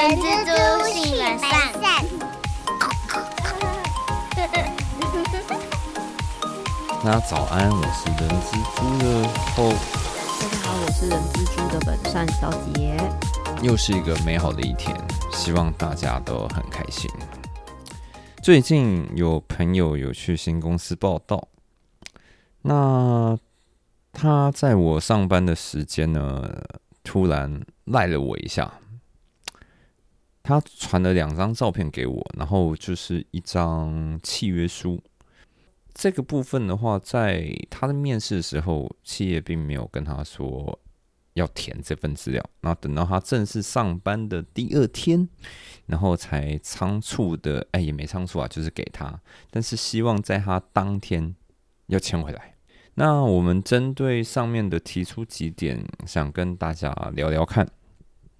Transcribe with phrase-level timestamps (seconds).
[0.00, 1.50] 人蜘蛛性本善。
[7.04, 12.96] 大家早安，我是人蜘蛛的后，大家好，我是人蜘蛛的本善小姐。
[13.60, 14.96] 又是一个美好的一天，
[15.32, 17.10] 希望大家都很开心。
[18.42, 21.46] 最近有朋友有去新公司报道，
[22.62, 23.38] 那
[24.14, 26.50] 他在我上班的时间呢，
[27.04, 28.72] 突然赖了我一下。
[30.50, 35.00] 他传了两张照片给我，然后就是一张契约书。
[35.94, 40.78] 这个部分的话，在他的面试的时候，企业并没有跟他说
[41.34, 42.44] 要填这份资料。
[42.60, 45.28] 然后等到他正式上班的第二天，
[45.86, 49.20] 然后才仓促的，哎，也没仓促啊，就是给他。
[49.50, 51.34] 但是希望在他当天
[51.86, 52.56] 要签回来。
[52.94, 57.68] 那我们针对上面的提出几点，想跟大家聊聊看。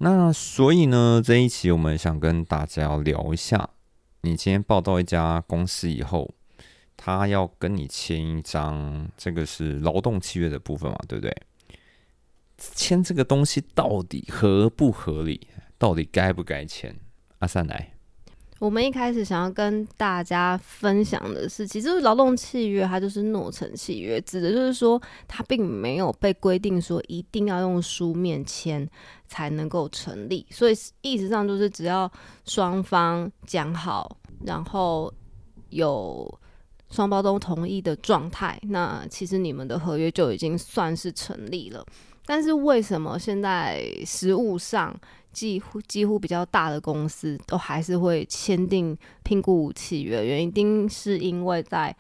[0.03, 3.69] 那所以呢，这一期我们想跟大家聊一下，
[4.23, 6.35] 你今天报到一家公司以后，
[6.97, 11.37] 他要跟你签一张，这个是劳动契约的部分嘛，对不对？
[12.57, 15.47] 签这个东西到底合不合理？
[15.77, 16.97] 到底该不该签？
[17.41, 17.93] 阿三来。
[18.61, 28.87] 我们一开始想要跟大家分享的是，其实劳动契约它就是诺成契约，指的就是说它并没有被规定说一定要用书面签
[29.27, 32.11] 才能够成立，所以意思上就是只要
[32.45, 35.11] 双方讲好，然后
[35.71, 36.39] 有
[36.91, 41.83] 双方都同意的状态，那其实你们的合约就已经算是成立了。
[42.31, 44.97] 但是为什么现在实务上？
[45.33, 51.97] 几乎几乎比较大的公司都还是会签订聘雇契约，原因一定是因为在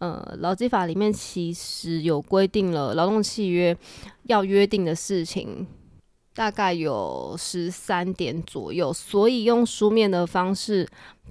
[0.00, 3.76] 呃劳基法里面其实有规定了劳动契约
[4.24, 5.66] 要约定的事情
[6.34, 10.86] 大概有十三点左右，所以用书面的方式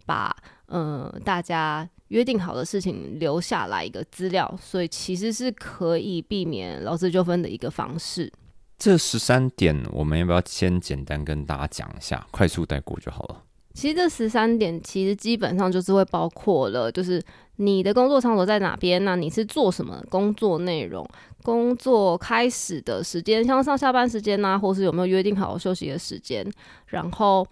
[0.07, 8.31] 把呃大家约定好的事情留下来一个资料，所以其实是可以避免劳资纠纷的一个方式。
[8.77, 13.41] 这十三点，我们要不要先简单跟大家讲一下，快速带过就好了？
[13.73, 17.23] 其实这十三点其实基本上就是会包括了，就是
[17.55, 21.07] 你的工作场所在哪边，那你是做什么工作内容，
[21.41, 26.45] 工作开始的时间，像上下班时间呐，或是有没有约定好休息的时间，
[26.87, 27.47] 然后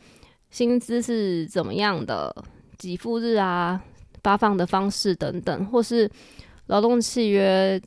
[0.49, 2.35] 薪资是怎么样的，
[2.77, 3.81] 给付日啊，
[4.21, 6.09] 发放的方式等等，或是
[6.67, 7.81] 劳动契约。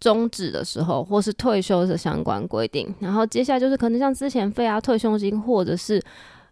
[0.00, 6.00] 终止的时候，或是退休的相关规定，然后接下来就是可能像之前费啊、退休金，或者是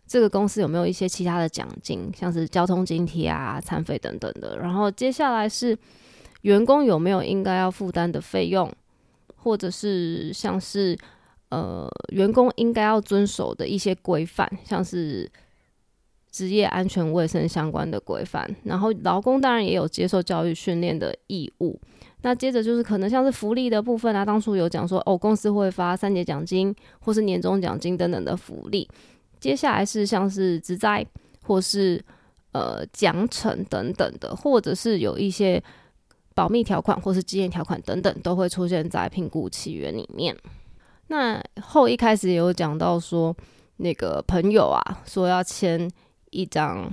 [0.06, 4.58] 这个公司有没有一些其他的奖金，像是交通津贴啊、餐费等等的。
[4.58, 5.76] 然后接下来是
[6.42, 8.72] 员工有没有应该要负担的费用，
[9.36, 10.98] 或者是像是
[11.50, 15.30] 呃员工应该要遵守的一些规范，像是
[16.32, 18.48] 职业安全卫生相关的规范。
[18.64, 21.80] 然后劳工当然也有接受教育训练的义务。
[22.22, 28.88] 那接着就是可能像是福利的部分啊，当初有讲说哦，公司会发三节奖金或是年终奖金等等的福利。
[29.38, 31.06] 接下来是像是职灾
[31.44, 32.02] 或是
[32.52, 35.62] 呃奖惩等等的，或者是有一些
[36.34, 40.36] 保密条款或是纪念条款等等，都会出现在评估契约里面。
[41.08, 43.36] 那后一开始也有讲到说，
[43.76, 45.88] 那个朋友啊说要签
[46.30, 46.92] 一张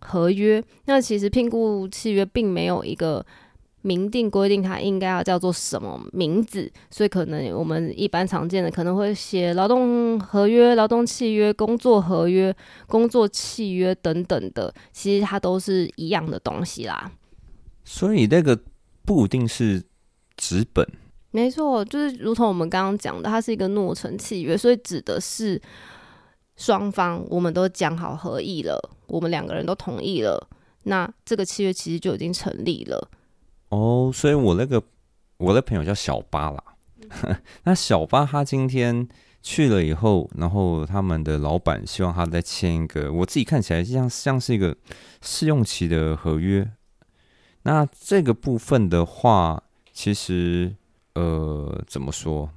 [0.00, 3.24] 合约，那其实聘雇契约并没有一个。
[3.86, 12.54] 明定规定它应该要叫做什么名字，所以可能我们一般常见的可能会写劳动合约、劳动契约、工作合约、
[12.86, 17.12] 工作契约等等的，其实它都是一样的东西啦。
[17.84, 18.58] 所以那个
[19.04, 19.82] 不一定是
[20.38, 20.88] 纸本，
[21.30, 25.60] 没错，就是如同我们刚刚讲的，它是一个诺成契约，所以指的是
[26.56, 30.48] 双方我们都讲好合意了，我们两个人都同意了，
[30.84, 33.10] 那这个契约其实就已经成立了。
[33.74, 34.80] 哦，所以我那个
[35.36, 36.62] 我的朋友叫小巴啦。
[37.64, 39.08] 那小巴他今天
[39.42, 44.76] 去了以后，然后他们的老板希望他再签一个，我自己看起来像像是一个
[45.22, 46.70] 试用期的合约。
[47.62, 49.60] 那这个部分的话，
[49.92, 50.76] 其实
[51.14, 52.48] 呃怎么说，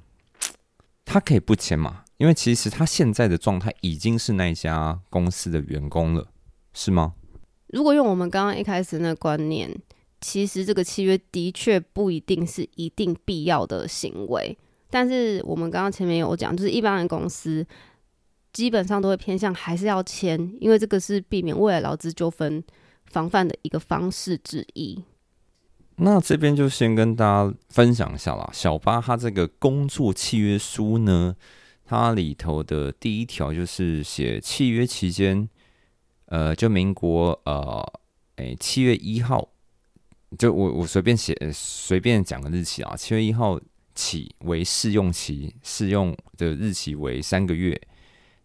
[1.04, 2.04] 他可以不签嘛？
[2.18, 6.28] 因为其实他现在的状态已经是那家公司的员工了，
[6.72, 7.14] 是吗？
[7.68, 9.68] 如果用我们刚刚一开始那观念。
[10.20, 14.56] 其实这个契约的确不一定是一定必要的行为，
[14.90, 17.66] 但是我们刚刚前面有讲，就是一般的公司
[18.52, 22.62] 基本上都会偏向还是要签，因为这个是避免未来劳资纠纷
[23.06, 25.02] 防范的一个方式之一。
[25.96, 31.34] 那这边就先跟大家分享一下啦，小巴他这个工作契约书呢，
[31.84, 35.48] 它里头的第一条就是写契约期间，
[36.26, 37.84] 呃，就民国呃，
[38.36, 39.48] 诶七月一号，
[40.36, 43.58] 就我我随便写随便讲个日期啊，七月一号
[43.94, 47.80] 起为试用期，试用的日期为三个月。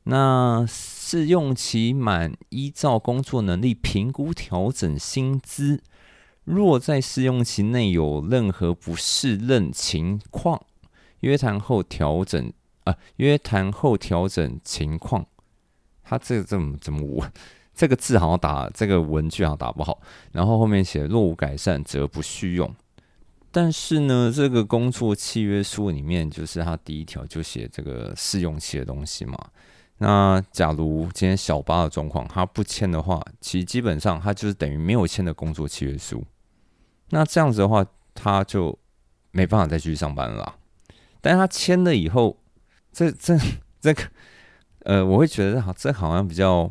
[0.03, 5.81] 那试用期满，依照工作能力评估调整薪资。
[6.45, 10.61] 若在试用期内有任何不适任情况，
[11.21, 12.51] 约谈后调整
[12.83, 15.25] 啊，约谈后调整情况。
[16.03, 17.31] 他这个怎么怎么我？
[17.73, 19.99] 这个字好像打这个文句好像打不好。
[20.31, 22.73] 然后后面写若无改善，则不续用。
[23.51, 29.37] 但是呢，这个工作契约书里面，就是他第一条就写这个试用期的东西嘛。
[29.99, 36.23] 那假如今天小八的状况，他不签的话，其实基本上他就是等于没有签的工作契约书。
[37.09, 37.85] 那这样子的话，
[38.15, 38.77] 他就
[39.31, 40.55] 没办法再继续上班了。
[41.21, 42.35] 但他签了以后，
[42.91, 43.37] 这这
[43.79, 44.03] 这个，
[44.79, 46.69] 呃，我会觉得好，这好像比较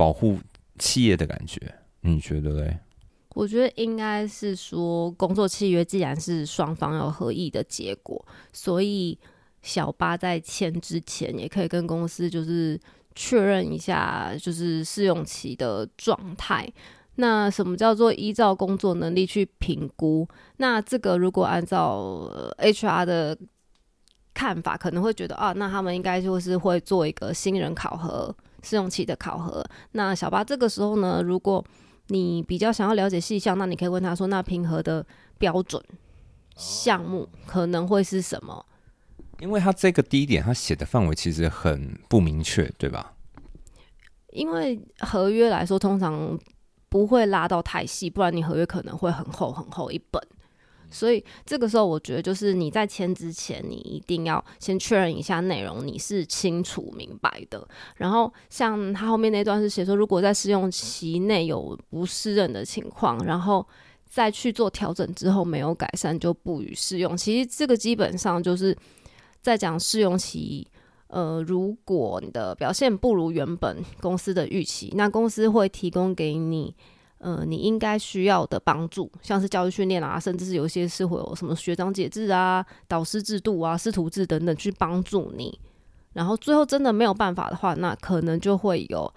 [0.00, 0.38] 保护
[0.78, 1.60] 企业的感觉。
[2.00, 2.78] 你觉得嘞？
[3.34, 9.18] 我觉得应该是说，工作契约既然是双方有合意的结果，所以。
[9.62, 12.80] 小八在签之前，也可以跟公司就是
[13.14, 16.66] 确认一下，就是试用期的状态。
[17.16, 20.26] 那什么叫做依照工作能力去评估？
[20.56, 22.26] 那这个如果按照
[22.56, 23.38] HR 的
[24.32, 29.64] 看法，可能会觉得啊，那他们应该就是会做一个新人考核试用期的考核。
[29.92, 31.64] 那小八这个时候呢，如果
[32.08, 35.04] 你比较想要了解细项，那你可以问他说，那平和的
[35.38, 35.82] 标准
[36.56, 38.66] 项目可能会是什么？
[39.38, 43.14] 因为他这个第一点，他写的范围其实很不明确，对吧？
[44.32, 46.38] 因为合约来说，通常
[46.88, 50.22] 不会拉到太细，不然你合约可能会很厚很厚一本。
[50.90, 57.66] 所以这个时候，我觉得就是你在签之前，你一定要先确认一下内容，你是清楚明白的。
[57.96, 63.66] 然后像他后面那段是写说，如果在试用期内有不适任的情况，然后
[64.08, 67.16] 再去做调整之后没有改善，就不予试用。
[67.16, 68.76] 其实这个基本上就是。
[69.42, 70.68] 在讲试用期，
[71.06, 76.76] 呃，如果你的表现不如原本公司的预期，那公司会提供给你，
[77.20, 85.58] 呃，你应该需要的帮助，像是教育训练啊，甚至是有一些是会有什么学长解制啊、导师制度啊、师徒制等等去帮助你。
[86.12, 89.14] 然后最后真的没有办法的话，那可能就会有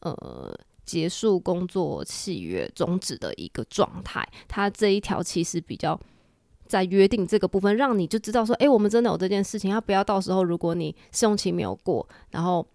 [0.00, 4.26] 呃结束工作契约终止的一个状态。
[4.48, 6.00] 它这一条其实比较。
[6.68, 12.66] 在约定这个部分，让你就知道说，哎，我们真的有这件事情，要不要到时候如果你试用期没有过，然后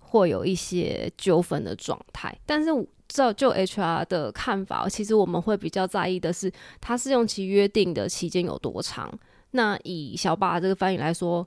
[0.00, 2.36] 会有一些纠纷的状态。
[2.44, 2.70] 但是
[3.12, 6.50] 照就 HR 的看法，其实我们会比较在意的是，
[6.80, 9.12] 他试用期约定的期间有多长。
[9.52, 11.46] 那以小巴这个翻译来说，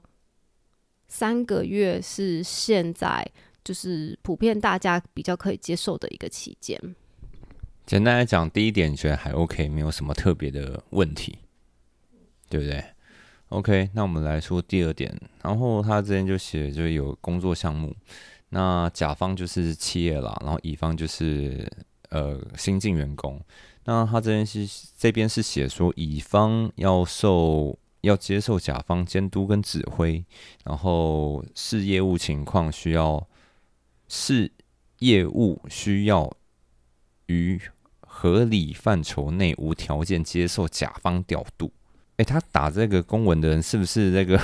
[1.08, 3.26] 三个月是现在
[3.64, 6.80] 就是普遍大家比较可以接受的一个期间。
[7.84, 11.38] 简单来讲，第一点觉得还 OK，没有什么特别的问题。
[12.48, 12.80] 对不对
[13.48, 15.12] ？OK，那我们来说第二点。
[15.42, 17.92] 然后他之前就写，就有工作项目。
[18.50, 21.70] 那甲方就是企业啦，然后乙方就是
[22.10, 23.40] 呃新进员工。
[23.84, 30.24] 那他这边是这边是写说，乙方要受要接受甲方监督跟指挥，
[30.64, 33.26] 然后是业务情况需要
[34.08, 34.50] 是
[35.00, 36.32] 业务需要
[37.26, 37.60] 于
[38.00, 41.72] 合理范畴内无条件接受甲方调度。
[42.16, 44.40] 哎，他打这个公文的人是不是那个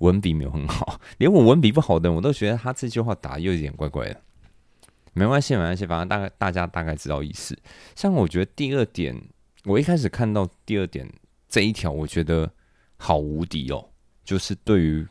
[0.00, 1.00] 文笔没有很好？
[1.16, 4.20] 连我文笔不好的我都觉得他这句话打又有点怪怪的。
[5.12, 7.58] 没关系，没关系，反正大概大家大概知道意思。
[7.96, 9.20] 像我觉得第二点，
[9.64, 11.10] 我一开始看到第二点
[11.48, 12.48] 这一条，我觉得
[12.96, 13.88] 好无敌哦。
[14.24, 15.06] 就是对于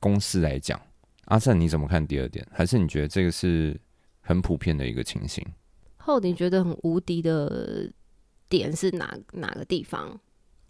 [0.00, 0.80] 公司来讲，
[1.26, 2.44] 阿善你怎么看第二点？
[2.50, 3.80] 还是你觉得这个是
[4.20, 5.46] 很普遍的一个情形？
[5.98, 7.88] 后你觉得很无敌的
[8.48, 10.18] 点是哪哪个地方？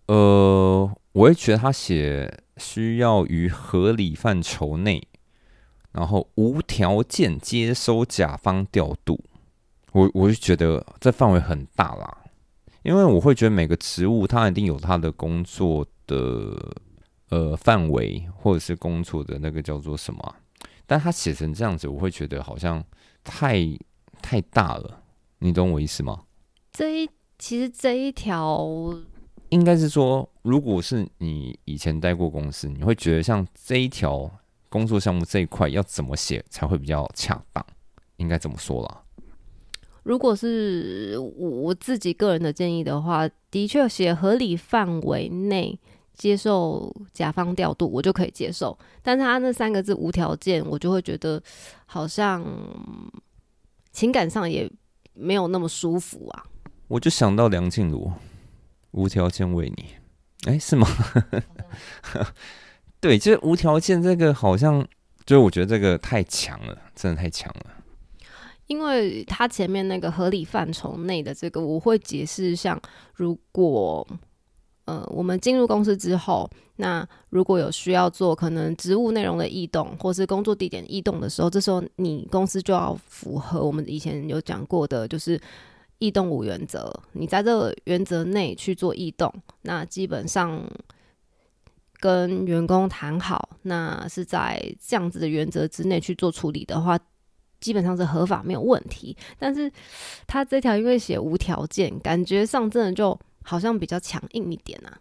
[0.06, 5.06] 呃，我会觉得他写需要于合理范畴内，
[5.92, 9.24] 然后无条件接收甲方调度。
[9.92, 12.24] 我我就觉得这范围很大啦，
[12.82, 16.74] 因为我会觉得每个职务他一定有他的工作的
[17.28, 20.36] 呃范围，或者是工作的那个叫做什么，
[20.86, 22.82] 但他写成这样子，我会觉得好像
[23.22, 23.66] 太
[24.20, 25.02] 太大了。
[25.38, 26.24] 你懂我意思吗？
[26.72, 28.68] 这一其实这一条。
[29.52, 34.30] 应该是说，如果是你以前待过公司，你会觉得像这一条
[34.70, 37.64] 工作项目这一块要怎么写才会比较恰当？
[38.16, 39.02] 应该怎么说啦？
[40.04, 45.78] 如果是我自己个人的建议的话，的确写合理范围内
[46.14, 48.76] 接受甲方调度，我就可以接受。
[49.02, 51.40] 但是他那三个字无条件，我就会觉得
[51.84, 52.42] 好像
[53.92, 54.66] 情感上也
[55.12, 56.46] 没有那么舒服啊。
[56.88, 58.10] 我就想到梁静茹
[58.92, 59.86] 无条件为你，
[60.44, 60.86] 哎，是吗？
[63.00, 64.86] 对，就是无条件这个，好像
[65.26, 67.66] 就是我觉得这个太强了，真的太强了。
[68.68, 72.80] 因为他前面那个合理范畴内的这个，我会解释，像
[73.14, 74.06] 如果
[74.84, 85.38] 呃我们进入公司之后，那如果有需要做可能职务内容的异动，或是工作地点异动的时候，这时候你公司就要符合我们以前有讲过的，就是
[86.02, 86.92] 异动五原则。
[87.12, 89.32] 你在这个原则内去做异动，
[89.62, 90.60] 那基本上
[92.00, 96.98] 跟员工谈好，那是在这样子的原则之内去做处理的话。
[97.60, 99.70] 基本上是合法没有问题，但是
[100.26, 104.98] 他这条因为写无条件，感觉上真的就好像比较强硬一点啊。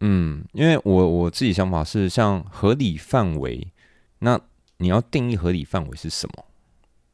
[0.00, 3.68] 嗯，因为我我自己想法是，像合理范围，
[4.18, 4.40] 那
[4.78, 6.44] 你要定义合理范围是什么，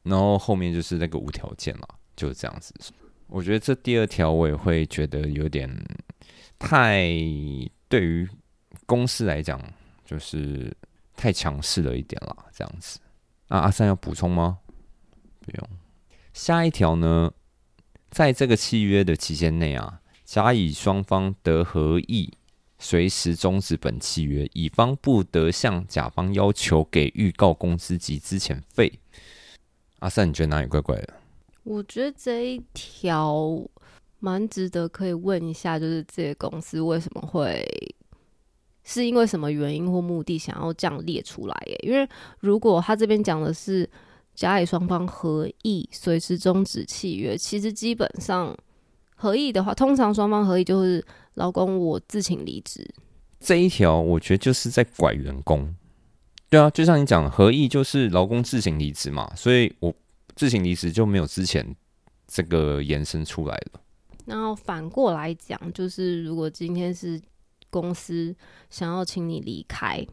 [0.04, 2.72] 然后后面就是那个无条件了，就是这样子。
[3.28, 5.70] 我觉得这第二条我也会觉得有点
[6.58, 7.06] 太
[7.88, 8.28] 对于
[8.86, 9.60] 公司来讲，
[10.04, 10.74] 就是
[11.14, 12.98] 太强势了一点啦，这样子。
[13.48, 14.58] 那，阿三要补充吗？
[15.40, 15.68] 不用。
[16.32, 17.32] 下一条呢，
[18.10, 22.32] 在这个契约的期间内啊，甲乙双方得合意，
[22.78, 28.98] 随时终止本契约，乙方不得向甲方要求给预告工资及资遣费。
[29.98, 31.14] 阿三，你觉得哪里怪怪的？
[31.68, 33.60] 我觉得这一条
[34.18, 37.64] 蛮值得可以问一下，就是这个公司为什么会
[38.84, 41.62] 是因为什么原因或目的想要这样列出来？
[41.66, 41.78] 耶？
[41.82, 42.08] 因为
[42.40, 43.88] 如果他这边讲的是。
[44.38, 48.56] 甲乙双方合意随时终止契约，其实基本上
[49.16, 52.88] 合意的话，通常双方合意就是老公我自请离职。
[53.40, 55.74] 这一条我觉得就是在拐员工。
[56.48, 59.92] 对啊，就像你讲，合意就是劳工自行离职嘛，所以我
[60.38, 61.76] 自行离职就没有之前
[62.26, 63.80] 这个延伸出来了。
[64.24, 67.20] 然后反过来讲，就是如果今天是
[67.68, 68.34] 公司
[68.70, 70.06] 想要请你离开，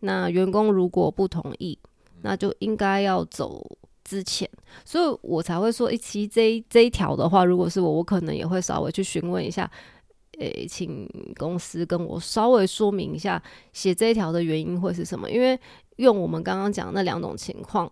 [0.00, 1.78] 那员工如果不同意。
[2.22, 3.62] 那就应该要走
[4.02, 4.48] 之前，
[4.86, 9.70] 所以我才会说，一期这这一条的话，如果是我，我可能也会稍微去询问一下，
[10.38, 13.40] 诶，请公司跟我稍微说明一下
[13.74, 15.30] 写这一条的原因会是什么？
[15.30, 15.60] 因为
[15.96, 17.88] 用我们刚刚讲那两种情况，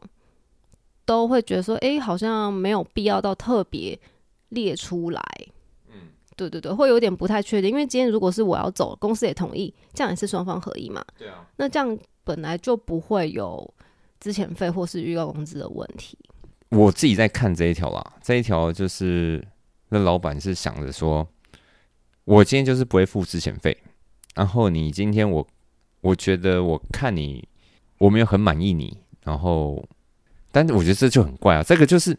[1.05, 3.99] 都会觉得说，诶，好像没有必要到特别
[4.51, 5.23] 列出来。
[5.89, 11.05] 嗯，对对对，会有点不太确定，因为今天如果是我要走，公司也同意，这样也是双方合意嘛？
[11.19, 13.73] 对啊，那这样本来就不会有。
[14.21, 16.17] 之前费或是预告工资的问题，
[16.71, 18.13] 我自己在看这一条啦。
[18.23, 19.47] 这一条就是
[19.91, 21.29] 那老板是想着说，
[22.25, 23.77] 我今天就是不会付之前费，
[24.35, 25.47] 然后你今天我
[26.01, 27.47] 我觉得我看你
[27.99, 29.85] 我没有很满意你，然后，
[30.55, 31.63] 但是我觉得这就很怪啊。
[31.63, 32.17] 这个就是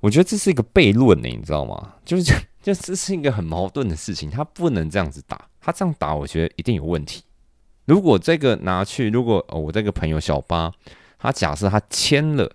[0.00, 1.94] 我觉得这是一个悖论呢，你知道吗？
[2.06, 2.22] 就是
[2.62, 7.24] 就这是一个很矛盾的事情，他不能这样子打，他这样打我觉得一定有问题。
[7.84, 10.72] 如果这个拿去，如果我这个朋友小八。
[11.16, 12.54] 他假设他签了，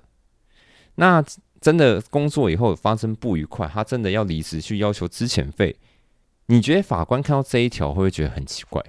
[0.94, 1.26] 那
[1.60, 5.76] 真的工作以后发生不愉快，他真的要离职去要求资遣费。
[6.46, 8.80] 你觉得法官看到这一条会不会觉得很奇怪？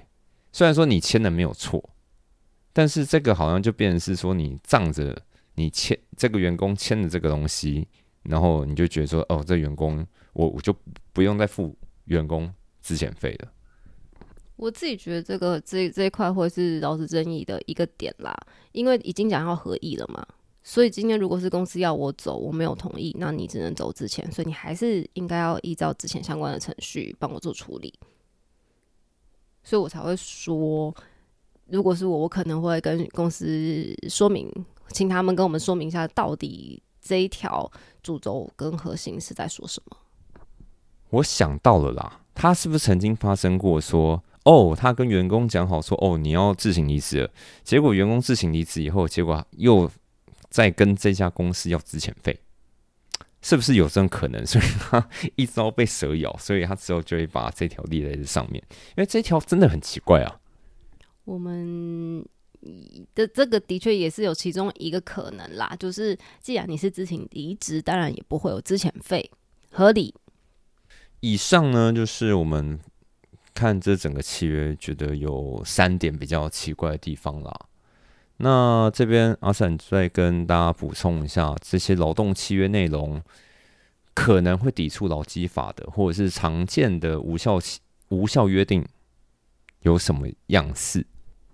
[0.53, 1.83] 虽然说你签的没有错，
[2.75, 5.17] 但是这个好像就变成是说你仗着
[5.55, 7.87] 你签这个员工签的这个东西，
[8.23, 10.75] 然后你就觉得说哦，这员工我我就
[11.13, 13.53] 不用再付员工资遣费了。
[14.57, 18.37] 我自己觉得这个这这一块会是劳资争议的一个点啦，
[18.73, 20.27] 因为已经讲要合议了嘛，
[20.63, 27.99] 所以今天如果是公司要我走，我没有同意，那你只能走之前，所以你还是应该要依照之前相关的程序帮我做处理，
[29.65, 30.95] 所以我才会说，
[31.69, 34.47] 如果是我，我可能会跟公司说明，
[34.93, 37.71] 请他们跟我们说明一下，到底这一条
[38.03, 39.97] 主轴跟核心是在说什么。
[41.11, 44.23] 我想到了啦，他是不是曾经发生过说？
[44.45, 47.31] 哦，他跟员工讲好说，哦，你要自行离职了。
[47.63, 49.91] 结果员工自行离职以后，结果又
[50.49, 52.41] 再跟这家公司要资遣费，
[53.43, 54.45] 是不是有这种可能？
[54.47, 55.07] 所以他
[55.37, 60.41] 一遭被蛇咬，所以他之后就会把这条列在这上面，因为这条真的很奇怪啊。
[61.25, 62.25] 我们
[63.15, 69.31] 的这个的确也是有其中一个可能啦，就是既然你是自行离职，当然也不会有资遣费，
[69.71, 70.15] 合理。
[71.21, 72.79] 以上呢，就是我们。
[73.53, 77.53] 看这整个契约，觉得有三点比较奇怪的地方啦。
[78.37, 83.21] 那这边阿闪再跟大家补充一下，这些劳动契约内容
[84.15, 87.59] 可能会抵触劳基法的，或者是常见的无效
[88.09, 88.87] 无效约定
[89.81, 91.05] 有什么样式？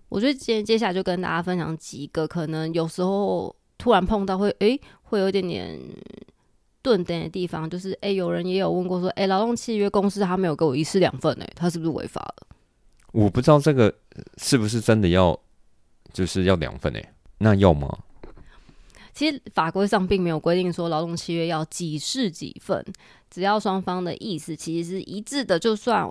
[0.08, 5.80] 我觉得接接下来就跟大家分享几个可能有时候突然碰到会诶、会有一点点
[6.82, 12.46] 顿点的地方，就是诶、有人也有问过说，诶、劳动契约公司他没有给我一式两份，诶，他是不是违法了？
[13.12, 13.92] 我不知道这个
[14.36, 15.38] 是不是真的要，
[16.12, 17.08] 就是要两份诶、
[17.38, 17.98] 那要吗？
[19.12, 22.84] 其实法规上并没有规定说劳动契约要几式几份，
[23.30, 26.06] 只要双方的意思其实是一致的，就算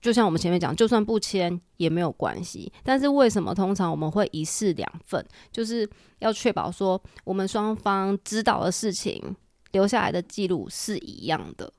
[0.00, 2.72] 就像我们前面讲，就算不签也没有关系。
[2.82, 5.24] 但是为什么通常我们会一式两份？
[5.52, 5.88] 就是
[6.20, 9.36] 要确保说我们双方知道的事情
[9.72, 11.72] 留下来的记录是一样的，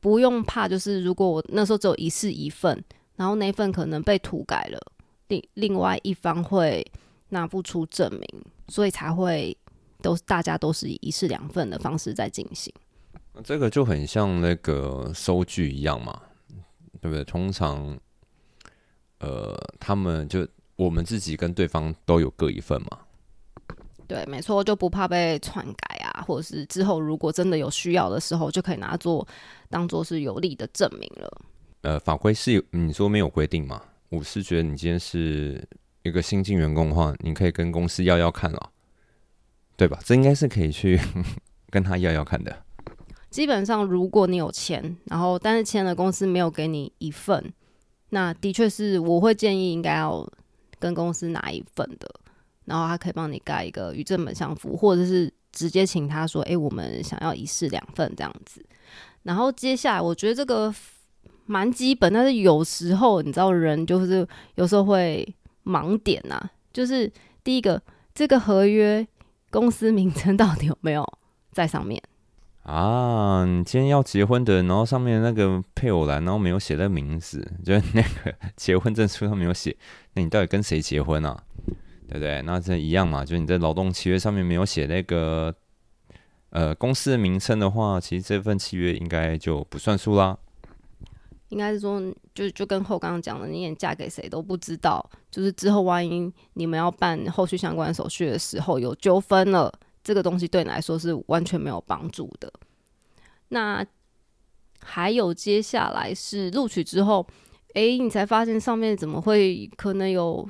[0.00, 0.68] 不用怕。
[0.68, 2.84] 就是如果我那时候只有一式一份，
[3.16, 4.80] 然后那份可能被涂改了，
[5.28, 6.84] 另另外一方会
[7.30, 9.56] 拿不出证明，所以才会。
[10.02, 12.72] 都大家都是以一式两份的方式在进行，
[13.42, 16.20] 这个就很像那个收据一样嘛，
[17.06, 17.22] 对不对？
[17.22, 17.96] 通常，
[19.20, 20.44] 呃，他们就
[20.74, 22.98] 我们自己跟对方都有各一份嘛。
[24.08, 29.24] 对，没错，就不怕被篡改啊，或者是之后如果真的有需要的时候，就可以拿做
[29.70, 31.40] 当做是有利的证明了。
[31.82, 33.80] 呃，法规是有你说没有规定嘛？
[34.08, 35.64] 我是觉得你今天是
[36.02, 38.72] 一个新进员工的话，你可以跟公司要要看了。
[39.76, 40.00] 对吧？
[40.04, 40.98] 这应该是可以去
[41.70, 42.64] 跟他要要看的。
[43.36, 47.52] 基本上，如果你有签，然后但是签了公司没有给你一份，
[48.08, 50.26] 那的确是我会建议应该要
[50.78, 52.08] 跟公司拿一份的，
[52.64, 58.64] 然后他可以帮你盖一个与正本相符，或者是直接请他说：“哎，我们想要一式两份这样子。”
[59.22, 60.74] 然后接下来，我觉得这个
[61.44, 65.28] 蛮基本，但是有时候你知道，人就是有时候会
[65.62, 67.12] 盲点呐、啊，就是
[67.44, 67.82] 第一个
[68.14, 69.06] 这个合约。
[69.48, 71.06] 公司名称到底有没有
[71.52, 72.02] 在上面
[72.66, 73.44] 啊？
[73.44, 79.76] 你今天要结婚的，然后上面那个配偶栏，然后没有写那名字， 就是那个结婚证书上没有写，
[80.14, 81.42] 那你到底跟谁结婚啊？
[82.08, 82.42] 对不对？
[82.42, 85.54] 那这一样嘛，就是你在劳动契约上面没有写那个
[86.50, 90.36] 呃公司的名称的话，其实这份契约应该就不算数啦。
[91.48, 92.00] 应该是说，
[92.34, 102.52] 就就跟后刚刚讲的，你连嫁给谁都不知道，就是之后万一你们要办后续相关手续的时候有纠纷了，这个东西对你来说是完全没有帮助的。
[103.48, 103.84] 那
[104.80, 107.26] 还有接下来是录取之后，
[107.74, 110.48] 诶，你才发现上面怎么会可能有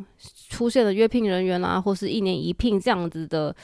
[0.48, 3.54] 出现了约聘人员啦，或是一年一聘这样子的。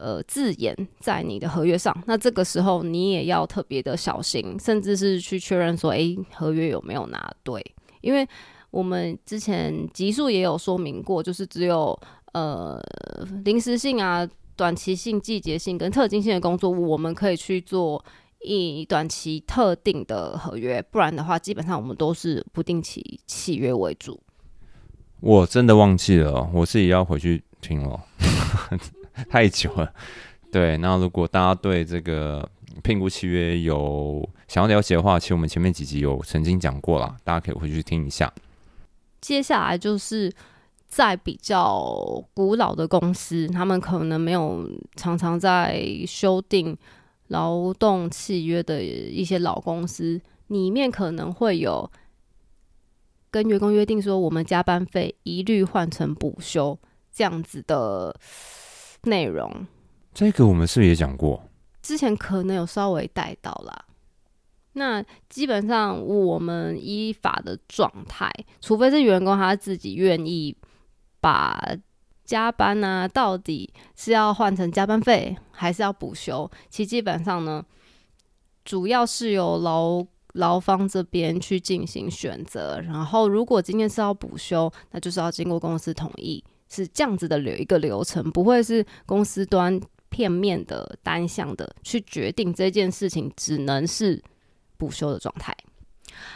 [0.00, 7.60] 呃，字眼在你的合约上，那这个时候你也要特别的小心，甚至是去确认说，诶，合约有没有拿对？
[8.00, 8.24] 因为
[8.70, 11.98] 我们之前集数也有说明过，就是只有
[12.32, 12.80] 呃
[13.44, 14.24] 临时性啊、
[14.54, 18.00] 短期性、季节性跟特定性的工作，我们可以去做
[18.40, 24.20] 以短期特定的合约，不然的话，基本上我们都是不定期契约为主。
[25.20, 28.00] 我真的忘记了，我自己要回去听了。
[29.28, 29.92] 太久了，
[30.52, 30.76] 对。
[30.78, 32.48] 那如果大家对这个
[32.84, 38.32] 聘雇契约有想要了解的话，其实我们前面几集有曾经讲过了，大家可以回去听一下。
[39.20, 40.32] 接下来就是
[40.86, 46.76] 在比较古老的公司，他们可能没有常常在修订
[47.28, 51.90] 劳动契约的一些老公司，里面可能会有
[53.30, 56.78] 跟员工约定说，我们加班费一律换成补休
[57.12, 58.14] 这样子的。
[59.04, 59.64] 内容，
[60.12, 61.40] 这个我们是不是也讲过？
[61.80, 63.84] 之前可能有稍微带到啦。
[64.72, 68.28] 那基本上我们依法的状态，
[68.60, 70.54] 除非是员工他自己愿意
[71.20, 71.64] 把
[72.28, 76.48] 加班、啊，到底是要换成加班费，还是要补休？
[76.68, 77.64] 其基本上呢，
[78.66, 82.78] 主要是由劳劳方这边去进行选择。
[82.82, 86.44] 然后，如果今天是要补休，那就是要经过公司同意。
[86.70, 94.22] 是这样子的流一个流程，不会是公司端片面的、单向的去决定这件事情，只能是
[94.76, 95.56] 补休的状态。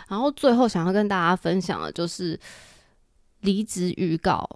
[0.09, 2.41] 然后最后想要跟大家分享的就是
[3.41, 4.49] 离职预告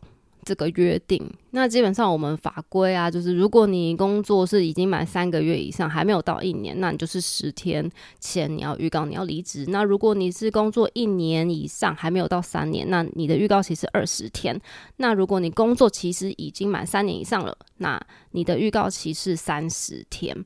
[0.47, 1.21] 这个约定。
[1.51, 9.67] 那基本上我们法规啊，就是如果你工作是已经满三个月以上，还没有到一年，那你就是十天前你要预告你要离职。
[9.67, 14.59] 那如果你是工作一年以上，还没有到三年，那你的预告期是二十天。
[14.99, 20.37] 那如果你工作其实已经满三年以上了，那你的预告期是三十天。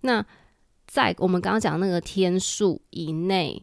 [0.00, 0.24] 那
[0.86, 3.62] 在我们刚刚讲那个天数以内，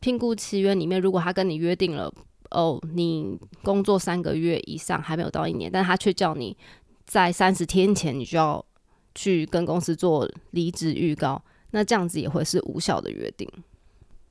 [0.00, 2.12] 聘雇契约里面，如果他跟你约定了。
[2.54, 6.56] 哦，你工作三个月以上还没有到一年，但他却叫你
[7.04, 8.64] 在三十天前你就要
[9.14, 13.48] 去跟公司做离职预告，那这样子也会是无效的约定。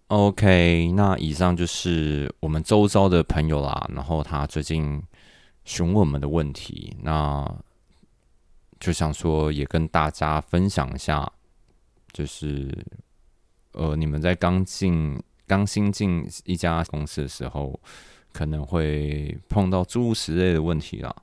[0.08, 5.02] OK，那以上就是我们周遭的朋友啦，然后他最近
[5.66, 7.50] 询问我们的问题，那
[8.80, 11.32] 就想说也跟大家分享一下，
[12.12, 12.70] 就是
[13.72, 17.80] 呃，你们在刚进、刚新进一家公司的时候，
[18.34, 21.16] 可能会碰到诸如此类的问题啦。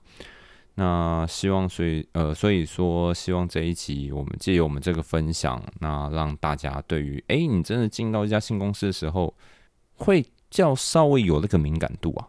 [0.76, 9.34] 那希望所以呃，所以说希望这一集我们借由我们这个分享，那让大家对于哎，你真的进到一家新公司的时候，
[9.96, 12.28] 会较稍微有那个敏感度啊。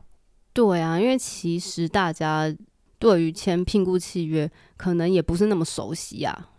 [0.52, 2.54] 对啊，因为其实大家
[3.00, 6.50] 对于签聘雇契约可能也不是那么熟悉啊。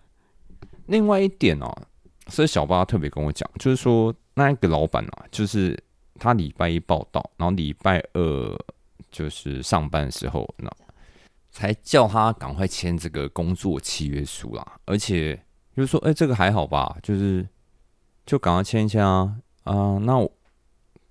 [0.87, 1.71] 另外一点哦，
[2.29, 5.79] 所以小巴特别跟我讲，就是说那一个老板啊，就是
[6.19, 8.59] 他礼拜一报道，然后礼拜二
[9.11, 10.71] 就是上班的时候那。
[11.55, 15.37] 才叫他赶快签这个工作契约书啦，而且
[15.77, 17.47] 就是说，哎，这个还好吧，就是
[18.25, 19.99] 就赶快签一签啊啊！
[19.99, 20.33] 那我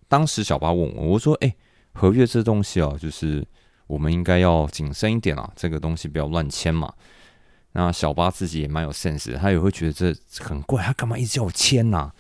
[0.07, 1.55] 当时小八问我，我说，哎，
[1.93, 3.47] 合约这东西啊，就是
[3.85, 6.91] 我们应该要谨慎一点啊，这个东西不要乱签嘛。
[7.73, 12.11] 那小八自己也蛮有 sense，他也会觉得这很怪，他干嘛一直叫我签呐？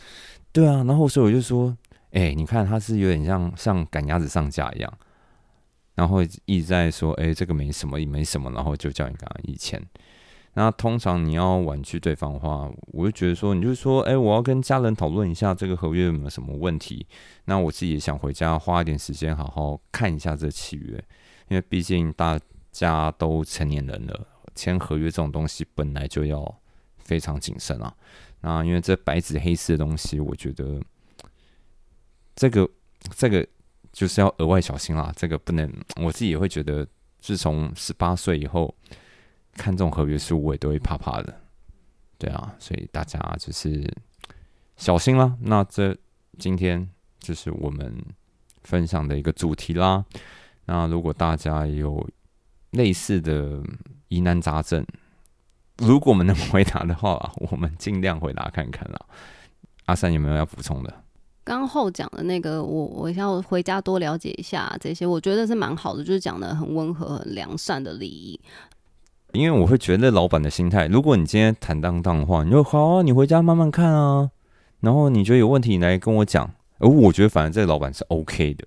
[0.51, 1.75] 对啊，然后所以我就说，
[2.11, 4.93] 哎，你看他是有点像像赶鸭子上架一样。
[5.93, 9.81] 然后一直在说，哎，这个没什么，也没什么，然后就叫你赶快一签。
[10.53, 17.05] 那通常你要婉拒对方的话，我就觉得说，你就说，哎，我要跟家人讨论一下这个合约有没有什么问题。
[17.45, 20.95] 那我自己也想回家花一点时间好好看一下这契约，
[21.49, 22.39] 因为毕竟大
[22.71, 26.59] 家都成年人了，签合约这种东西本来就要
[26.97, 27.93] 非常谨慎啊。
[28.41, 30.81] 那因为这白纸黑字的东西，我觉得
[32.35, 32.69] 这个
[33.15, 33.47] 这个。
[33.93, 36.87] 就是要额外小心啦，这个不能，我自己也会觉得，
[37.19, 38.73] 自从十八岁以后
[39.55, 41.41] 看这种合约书，我也都会怕怕的。
[42.17, 43.93] 对啊，所以大家就是
[44.77, 45.35] 小心啦。
[45.41, 45.93] 那这
[46.39, 46.89] 今天
[47.19, 47.93] 就是我们
[48.63, 50.05] 分享的一个主题啦。
[50.63, 52.09] 那如果大家有
[52.69, 53.61] 类似的
[54.07, 54.85] 疑难杂症，
[55.79, 59.05] 如果我们能回答的话，我们尽量回答看看啦。
[59.87, 61.03] 阿三有没有要补充的？
[61.43, 68.39] 刚后讲的那个，我我要回家多了解一下这些，我觉得是蛮好的，就是讲的很温和、很良善的礼仪。
[69.33, 74.29] 因为我会觉得老板的心态，如果你今天坦荡荡的话，你就好啊，你回家慢慢看啊，
[74.81, 76.51] 然后你觉得有问题你来跟我讲。
[76.77, 78.65] 而我觉得反正这老板是 OK 的。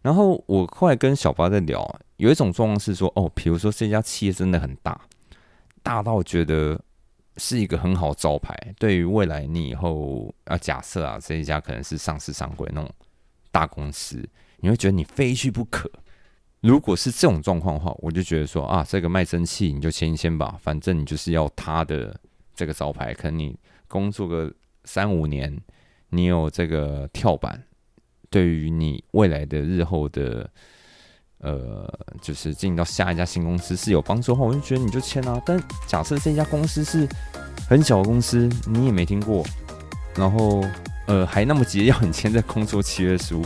[0.00, 5.00] 然后我后来跟小八在聊，有一种状况是说，哦，比如说这家企业真的很大，
[5.82, 6.80] 大到觉得。
[7.36, 12.90] 是一个很好招牌，对于未来你以后啊，假设啊，这一家可能是上市上柜那种
[13.50, 14.22] 大公司，
[14.58, 15.90] 你会觉得你非去不可。
[16.60, 22.18] 如果是这种状况的话，我就觉得说啊，这个卖身契你就签一签吧，反正你就是要他的
[22.54, 24.52] 这个招牌，可能你工作个
[24.84, 25.60] 三五年，
[26.10, 27.64] 你有这个跳板，
[28.30, 30.50] 对于你未来的日后的。
[31.44, 31.86] 呃，
[32.22, 35.40] 就是进到下一家新公司是有帮助的话，我就觉得你就签啊。
[35.44, 37.06] 但假设这家公司是
[37.68, 39.44] 很小的公司，你也没听过，
[40.16, 40.64] 然后
[41.06, 43.42] 呃还那么急要你签这工作契约书，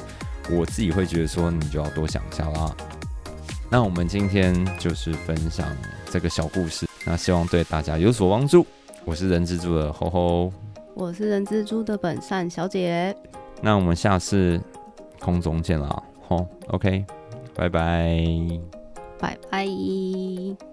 [0.49, 2.73] 我自己会觉得说你就要多想一下啦。
[3.69, 5.67] 那我们今天就是分享
[6.09, 8.65] 这个小故事，那希望对大家有所帮助。
[9.05, 10.53] 我是人蜘蛛的吼吼，
[10.95, 13.17] 我是人蜘蛛的本善小姐。
[13.61, 14.61] 那我们下次
[15.19, 17.05] 空中见啦，吼，OK。
[17.59, 18.61] 拜拜，
[19.19, 20.68] 拜拜。